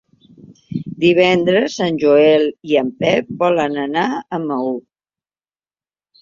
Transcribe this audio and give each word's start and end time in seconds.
Divendres 1.03 1.75
en 1.87 1.99
Joel 2.03 2.45
i 2.71 2.79
en 2.81 2.89
Pep 3.03 3.29
volen 3.45 3.79
anar 3.83 4.07
a 4.17 4.41
Maó. 4.49 4.73